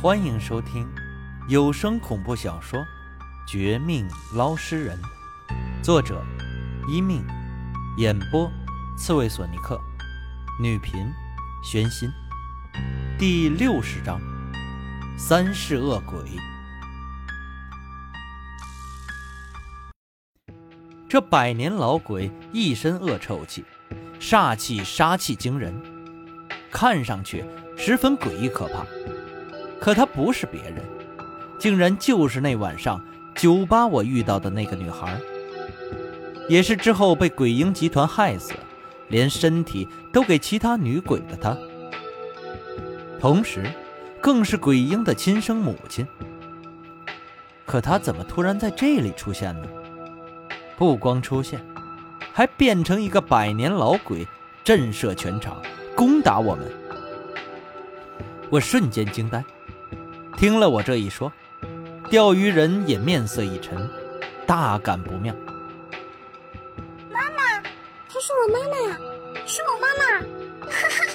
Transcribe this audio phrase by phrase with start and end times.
[0.00, 0.86] 欢迎收听
[1.48, 2.78] 有声恐怖小说
[3.46, 4.98] 《绝命捞尸人》，
[5.82, 6.22] 作者：
[6.86, 7.24] 一命，
[7.96, 8.50] 演播：
[8.98, 9.80] 刺猬索尼克，
[10.60, 11.10] 女频：
[11.62, 12.10] 玄心，
[13.18, 14.20] 第六十章：
[15.16, 16.18] 三世恶鬼。
[21.08, 23.64] 这百年老鬼一身恶臭气，
[24.20, 25.74] 煞气杀气惊人，
[26.70, 27.44] 看上去
[27.78, 28.84] 十分诡异可怕。
[29.80, 30.82] 可她不是别人，
[31.58, 33.00] 竟然就是那晚上
[33.34, 35.18] 酒吧我遇到的那个女孩，
[36.48, 38.52] 也是之后被鬼婴集团害死，
[39.08, 41.56] 连身体都给其他女鬼的她，
[43.20, 43.64] 同时，
[44.20, 46.06] 更是鬼婴的亲生母亲。
[47.66, 49.68] 可她怎么突然在这里出现呢？
[50.76, 51.64] 不光出现，
[52.32, 54.26] 还变成一个百年老鬼，
[54.62, 55.62] 震慑全场，
[55.94, 56.70] 攻打我们。
[58.50, 59.42] 我瞬间惊呆。
[60.36, 61.32] 听了我这一说，
[62.10, 63.88] 钓鱼人也面色一沉，
[64.46, 65.34] 大感不妙。
[67.10, 67.62] 妈妈，
[68.08, 68.98] 她是我妈妈呀，
[69.46, 70.20] 是我妈妈，
[70.70, 71.06] 哈哈，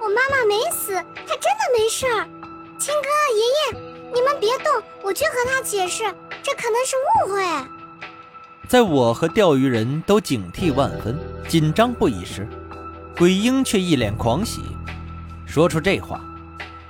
[0.00, 2.26] 我妈妈没死，她真的没事儿。
[2.78, 6.02] 青哥、爷爷，你们别动，我去和她解释，
[6.42, 7.68] 这可能是误会。
[8.68, 12.48] 在我和钓鱼人都警惕万分、紧张不已时，
[13.16, 14.62] 鬼婴却一脸狂喜，
[15.46, 16.20] 说出这话，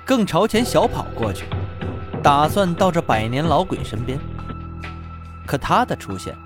[0.07, 1.45] 更朝前小跑过去。
[2.23, 4.17] 打算到这百年老鬼身边，
[5.45, 6.37] 可他的出现，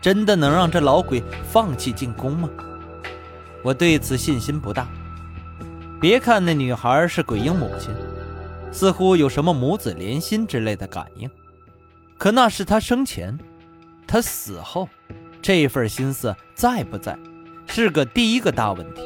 [0.00, 2.48] 真的能让这老鬼放弃进攻吗？
[3.62, 4.88] 我对此信心不大。
[6.00, 7.94] 别看那女孩是鬼婴母亲，
[8.72, 11.28] 似乎有什么母子连心之类的感应，
[12.16, 13.38] 可那是她生前，
[14.06, 14.88] 她死后，
[15.42, 17.18] 这份心思在不在，
[17.66, 19.02] 是个第一个大问题。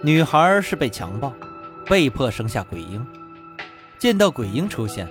[0.00, 1.34] 女孩是被强暴，
[1.84, 3.04] 被迫生下鬼婴。
[4.02, 5.08] 见到鬼婴出现，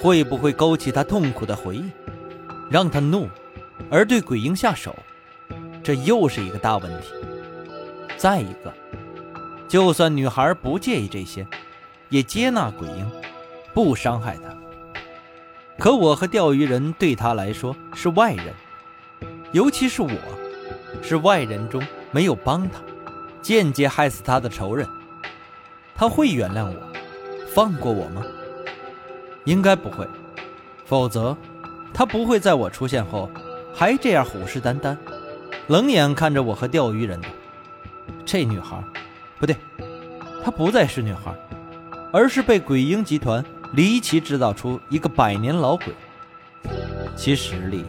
[0.00, 1.90] 会不会勾起他痛苦的回忆，
[2.70, 3.28] 让他怒，
[3.90, 4.96] 而对鬼婴下手？
[5.82, 7.08] 这又是一个大问题。
[8.16, 8.72] 再一个，
[9.68, 11.46] 就算女孩不介意这些，
[12.08, 13.06] 也接纳鬼婴，
[13.74, 14.56] 不伤害他。
[15.78, 18.54] 可我和钓鱼人对他来说是外人，
[19.52, 20.10] 尤其是我，
[21.02, 22.80] 是外人中没有帮他，
[23.42, 24.88] 间接害死他的仇人，
[25.94, 26.93] 他会原谅我？
[27.54, 28.20] 放过我吗？
[29.44, 30.04] 应该不会，
[30.84, 31.36] 否则
[31.92, 33.30] 他不会在我出现后
[33.72, 34.96] 还这样虎视眈眈，
[35.68, 37.28] 冷眼看着我和钓鱼人的。
[38.26, 38.82] 这女孩，
[39.38, 39.54] 不对，
[40.44, 41.32] 她不再是女孩，
[42.12, 45.94] 而是被鬼婴集团离奇制造出一个百年老鬼，
[47.14, 47.84] 其实力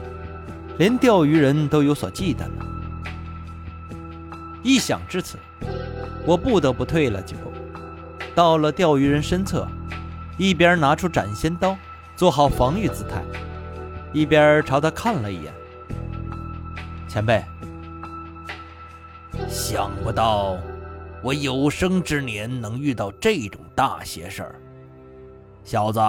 [0.77, 2.63] 连钓鱼人都有所忌惮呢。
[4.61, 5.39] 一想至此，
[6.23, 7.51] 我不得不退了几步。
[8.35, 9.66] 到了钓鱼人身侧，
[10.38, 11.78] 一边拿出斩仙刀，
[12.18, 13.23] 做好防御姿态，
[14.12, 15.53] 一边朝他看了一眼。
[17.07, 17.41] 前辈，
[19.47, 20.57] 想不到
[21.24, 24.56] 我有生之年能遇到这种大邪事儿，
[25.63, 26.01] 小子，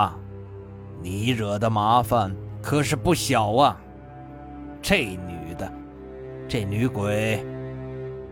[1.00, 3.76] 你惹的麻烦可是不小啊！
[4.82, 5.72] 这女的，
[6.48, 7.47] 这女鬼，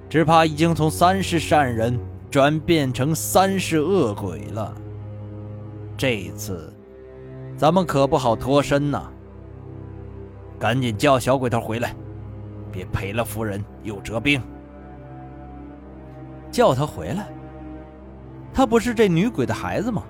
[0.08, 1.96] 只怕已经从三世善人。
[2.34, 4.74] 转变成三世恶鬼了。
[5.96, 6.74] 这次，
[7.56, 9.04] 咱们可不好脱身呐！
[10.58, 11.94] 赶紧叫小鬼头回来，
[12.72, 14.42] 别赔了夫人又折兵。
[16.50, 17.28] 叫他回来？
[18.52, 20.02] 他不是这女鬼的孩子吗？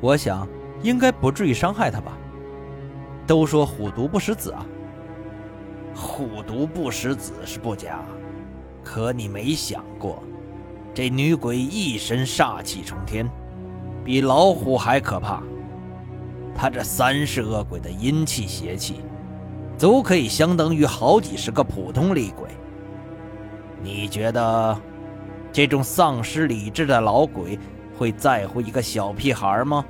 [0.00, 0.48] 我想
[0.82, 2.18] 应该不至于伤害他吧。
[3.24, 4.66] 都说虎毒不食子啊。
[5.94, 8.00] 虎毒不食子是不假，
[8.82, 10.20] 可你没想过。
[10.96, 13.30] 这女鬼一身煞气冲天，
[14.02, 15.42] 比老虎还可怕。
[16.54, 19.02] 她这三世恶鬼的阴气邪气，
[19.76, 22.48] 足可以相当于好几十个普通厉鬼。
[23.82, 24.74] 你觉得，
[25.52, 27.58] 这种丧失理智的老鬼
[27.98, 29.84] 会在乎一个小屁孩吗？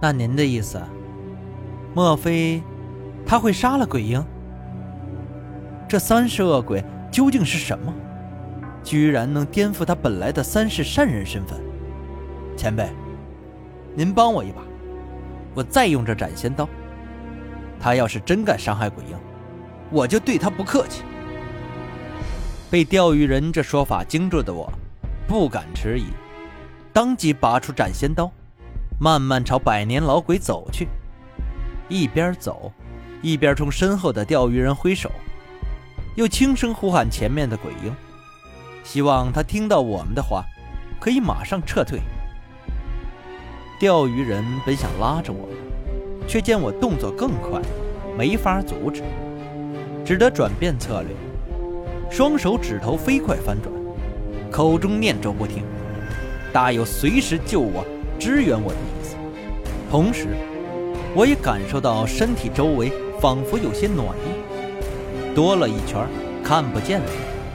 [0.00, 0.80] 那您的意思，
[1.92, 2.62] 莫非
[3.26, 4.24] 他会杀了鬼婴？
[5.88, 7.92] 这三世恶鬼究竟是什么？
[8.82, 11.60] 居然能颠覆他本来的三世善人身份，
[12.56, 12.88] 前辈，
[13.94, 14.62] 您帮我一把，
[15.54, 16.68] 我再用这斩仙刀。
[17.78, 19.16] 他要是真敢伤害鬼婴，
[19.90, 21.02] 我就对他不客气。
[22.70, 24.70] 被钓鱼人这说法惊住的我，
[25.26, 26.04] 不敢迟疑，
[26.92, 28.30] 当即拔出斩仙刀，
[29.00, 30.88] 慢慢朝百年老鬼走去。
[31.88, 32.72] 一边走，
[33.22, 35.10] 一边冲身后的钓鱼人挥手，
[36.14, 37.92] 又轻声呼喊前面的鬼婴。
[38.82, 40.44] 希望他听到我们的话，
[40.98, 42.00] 可以马上撤退。
[43.78, 45.48] 钓鱼人本想拉着我，
[46.26, 47.60] 却见我动作更快，
[48.18, 49.02] 没法阻止，
[50.04, 51.10] 只得转变策略，
[52.10, 53.72] 双手指头飞快翻转，
[54.50, 55.62] 口中念咒不停，
[56.52, 57.84] 大有随时救我、
[58.18, 59.16] 支援我的意思。
[59.90, 60.28] 同时，
[61.14, 66.06] 我也感受到身体周围仿佛有些暖意，多了一圈
[66.44, 67.06] 看不见了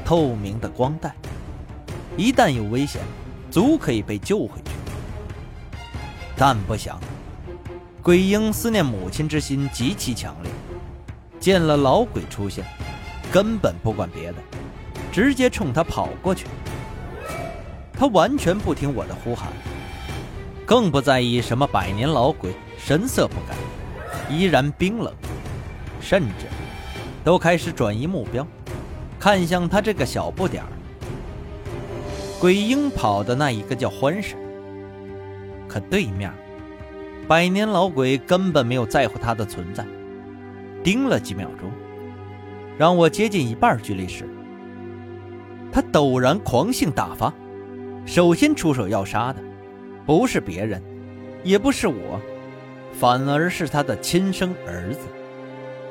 [0.05, 1.15] 透明的光带，
[2.15, 3.01] 一旦有危险，
[3.49, 4.71] 足可以被救回去。
[6.37, 6.99] 但不想，
[8.03, 10.51] 鬼婴思念母亲之心极其强烈，
[11.39, 12.63] 见了老鬼出现，
[13.31, 14.37] 根本不管别的，
[15.11, 16.45] 直接冲他跑过去。
[17.91, 19.51] 他完全不听我的呼喊，
[20.67, 23.55] 更不在意什么百年老鬼，神色不改，
[24.29, 25.11] 依然冰冷，
[25.99, 26.45] 甚至
[27.23, 28.45] 都开始转移目标，
[29.25, 30.69] 看向他这个小不点儿。
[32.39, 34.37] 鬼婴跑的那一个叫欢神。
[35.67, 36.31] 可对面，
[37.27, 39.83] 百年老鬼根本没有在乎他的存在，
[40.83, 41.71] 盯了几秒钟，
[42.77, 44.29] 让我接近一半距离时，
[45.71, 47.33] 他陡然狂性大发，
[48.05, 49.41] 首先出手要杀的，
[50.05, 50.79] 不是别人，
[51.43, 52.21] 也不是我，
[52.93, 54.99] 反而是他的亲生儿子，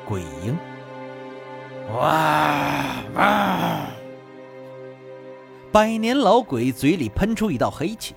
[0.05, 0.57] 鬼婴。
[1.93, 3.85] 哇哇！
[5.71, 8.15] 百年老鬼嘴里喷出一道黑气。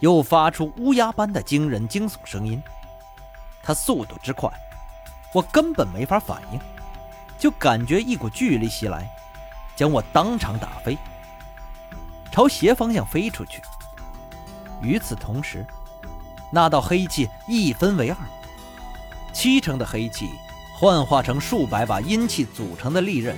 [0.00, 2.60] 又发出乌鸦般的惊人惊悚声音，
[3.62, 4.50] 他速度之快，
[5.32, 6.58] 我根本没法反应，
[7.38, 9.08] 就感觉一股巨力袭来，
[9.76, 10.98] 将我当场打飞，
[12.32, 13.62] 朝斜方向飞出去。
[14.82, 15.64] 与此同时，
[16.50, 18.16] 那道黑气一分为二，
[19.32, 20.30] 七成的黑气
[20.82, 23.36] 幻化成数百把阴气组成的利刃，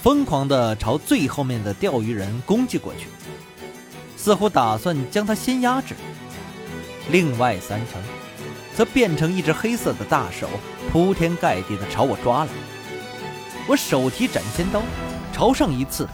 [0.00, 3.08] 疯狂地朝最后面的钓鱼人攻击过去。
[4.16, 5.96] 似乎打算将他先压制，
[7.08, 8.00] 另外三成，
[8.72, 10.48] 则变成一只黑色的大手，
[10.92, 12.50] 铺天盖地的朝我抓来。
[13.66, 14.80] 我手提斩仙刀，
[15.32, 16.08] 朝上一刺。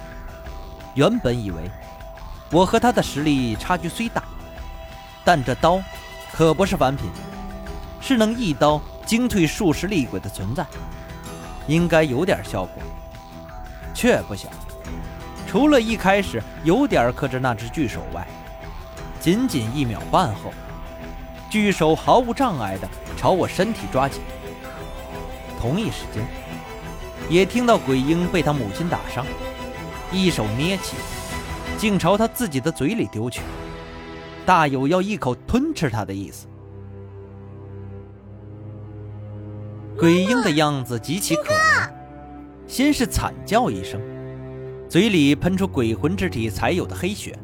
[0.95, 1.71] 原本以为
[2.51, 4.23] 我和他的实力差距虽大，
[5.23, 5.83] 但这刀
[6.33, 7.11] 可不是凡品，
[8.01, 10.67] 是能一刀惊退数十厉鬼的存在，
[11.69, 12.83] 应该有点效果。
[13.95, 14.51] 却不想。
[15.49, 18.27] 除了一开始有点克制那只巨手外，
[19.21, 20.53] 仅仅一秒半后，
[21.49, 22.87] 巨手毫无障碍地
[23.17, 24.21] 朝我身体抓紧。
[25.59, 26.23] 同一时间，
[27.31, 29.25] 也听到鬼婴被他母亲打伤，
[30.13, 30.97] 一手捏起，
[31.79, 33.41] 竟朝他自己的嘴里丢去，
[34.45, 36.47] 大有要一口吞吃他的意思。
[39.99, 41.91] 鬼婴的样子极其可怜，
[42.67, 43.99] 先是惨叫一声。
[44.91, 47.37] 嘴里喷出鬼魂之体才有的黑血，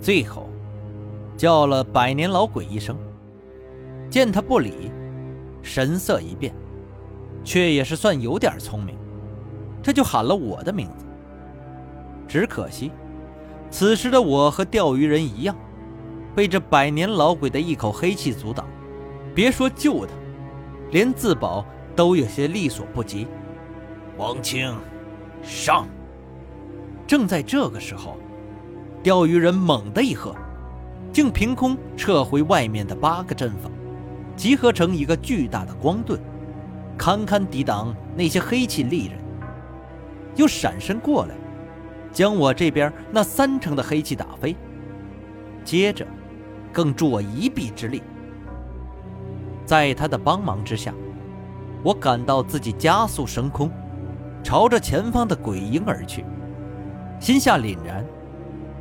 [0.00, 0.48] 最后
[1.36, 2.96] 叫了百年老鬼一声。
[4.08, 4.92] 见他不理，
[5.60, 6.54] 神色一变，
[7.42, 8.96] 却也是算有点聪明，
[9.82, 11.04] 这就喊了我的名字。
[12.28, 12.92] 只可惜，
[13.68, 15.56] 此时的我和钓鱼人一样，
[16.36, 18.64] 被这百年老鬼的一口黑气阻挡，
[19.34, 20.12] 别说救他，
[20.90, 21.64] 连自保
[21.94, 23.26] 都有些力所不及。
[24.16, 24.74] 王清，
[25.42, 25.86] 上！
[27.06, 28.16] 正在这个时候，
[29.02, 30.34] 钓鱼人猛地一喝，
[31.12, 33.70] 竟凭空撤回外面的八个阵法，
[34.36, 36.18] 集合成一个巨大的光盾，
[36.96, 39.18] 堪堪抵挡那些黑气利刃。
[40.36, 41.34] 又闪身过来，
[42.12, 44.54] 将我这边那三成的黑气打飞。
[45.64, 46.06] 接着，
[46.72, 48.02] 更助我一臂之力。
[49.68, 50.94] 在他的帮忙之下，
[51.82, 53.70] 我感到自己加速升空，
[54.42, 56.24] 朝着前方的鬼婴而去。
[57.20, 58.02] 心下凛然，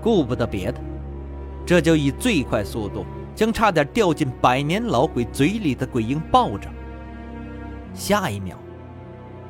[0.01, 0.79] 顾不得别的，
[1.65, 6.69] 这就以最快速度将差点掉进百年老鬼嘴里的鬼婴抱着。
[7.93, 8.55] 下一秒，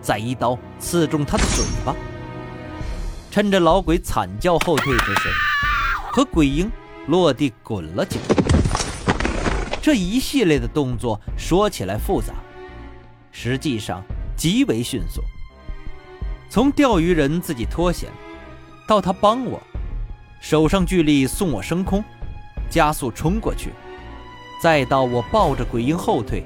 [0.02, 1.96] 再一刀刺中他的嘴巴。
[3.30, 5.30] 趁着老鬼惨叫后退之时，
[6.12, 6.68] 和鬼婴
[7.06, 8.37] 落地滚了几步。
[9.88, 12.34] 这一系列的动作说起来复杂，
[13.32, 14.04] 实际上
[14.36, 15.22] 极为迅速。
[16.50, 18.10] 从钓鱼人自己脱险。
[18.86, 19.62] 到他帮我，
[20.42, 22.04] 手上巨力送我升空，
[22.70, 23.70] 加速冲过去，
[24.62, 26.44] 再到我抱着鬼婴后退，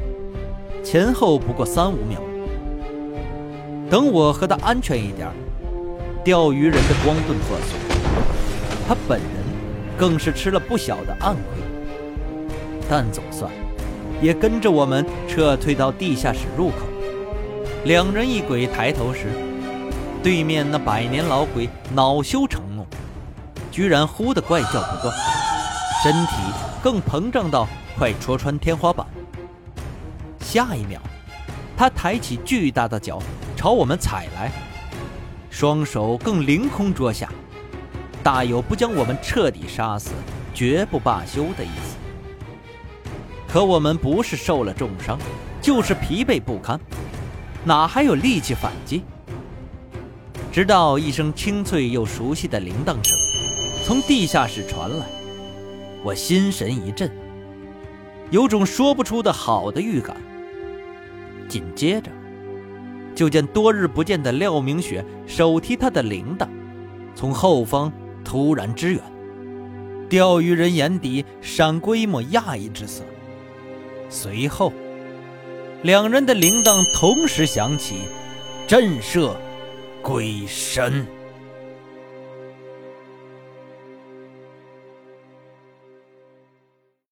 [0.84, 2.22] 前后不过三五秒。
[3.90, 5.28] 等我和他安全一点，
[6.24, 7.80] 钓鱼人的光盾破碎，
[8.88, 9.30] 他本人
[9.98, 11.71] 更是吃了不小的暗亏，
[12.94, 13.50] 但总算
[14.22, 16.80] 也跟着我们撤退到地下室入口。
[17.86, 19.28] 两人一鬼抬头时。
[20.22, 22.86] 对面那百年老鬼恼羞成怒，
[23.72, 25.16] 居然呼的怪叫不断，
[26.04, 26.34] 身体
[26.84, 27.68] 更膨胀到
[27.98, 29.08] 快戳穿天花板。
[30.42, 31.00] 下一秒，
[31.76, 33.20] 他抬起巨大的脚
[33.56, 34.52] 朝我们踩来，
[35.50, 37.28] 双手更凌空捉下，
[38.22, 40.12] 大有不将我们彻底杀死、
[40.54, 41.91] 绝不罢休的意思。
[43.52, 45.20] 可我们不是受了重伤，
[45.62, 46.80] 就是疲惫不堪，
[47.66, 49.04] 哪还有力气反击？
[50.54, 53.18] 直到一声清脆又熟悉的铃铛声
[53.84, 55.06] 从地下室传来，
[56.02, 57.12] 我心神一震，
[58.30, 60.16] 有种说不出的好的预感。
[61.50, 62.10] 紧接着，
[63.14, 66.48] 就见多日不见的廖明雪手提他的铃铛，
[67.16, 67.92] 从后方
[68.24, 69.02] 突然支援。
[70.08, 73.04] 钓鱼人眼底闪过一抹讶异之色，
[74.14, 74.74] 随后，
[75.84, 78.02] 两人的铃铛同时响起，
[78.68, 79.34] 震慑
[80.02, 81.08] 鬼神。